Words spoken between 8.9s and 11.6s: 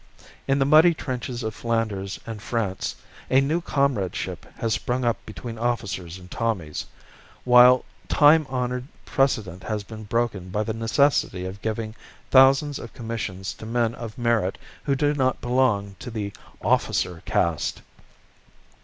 precedent has been broken by the necessity